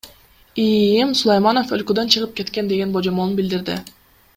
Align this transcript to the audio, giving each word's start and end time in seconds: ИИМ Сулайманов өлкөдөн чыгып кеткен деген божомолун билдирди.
ИИМ 0.63 1.11
Сулайманов 1.19 1.75
өлкөдөн 1.77 2.11
чыгып 2.15 2.35
кеткен 2.41 2.73
деген 2.75 2.97
божомолун 3.01 3.41
билдирди. 3.41 3.81